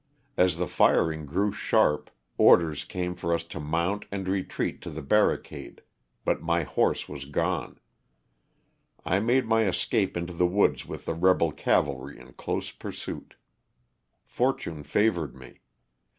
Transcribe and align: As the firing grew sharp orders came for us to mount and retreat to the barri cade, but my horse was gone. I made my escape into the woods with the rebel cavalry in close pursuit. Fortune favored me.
As 0.35 0.57
the 0.57 0.65
firing 0.65 1.27
grew 1.27 1.51
sharp 1.51 2.09
orders 2.35 2.85
came 2.85 3.13
for 3.13 3.35
us 3.35 3.43
to 3.43 3.59
mount 3.59 4.05
and 4.11 4.27
retreat 4.27 4.81
to 4.81 4.89
the 4.89 5.03
barri 5.03 5.39
cade, 5.39 5.83
but 6.25 6.41
my 6.41 6.63
horse 6.63 7.07
was 7.07 7.25
gone. 7.25 7.79
I 9.05 9.19
made 9.19 9.45
my 9.45 9.67
escape 9.67 10.17
into 10.17 10.33
the 10.33 10.47
woods 10.47 10.87
with 10.87 11.05
the 11.05 11.13
rebel 11.13 11.51
cavalry 11.51 12.19
in 12.19 12.33
close 12.33 12.71
pursuit. 12.71 13.35
Fortune 14.23 14.81
favored 14.81 15.35
me. 15.35 15.59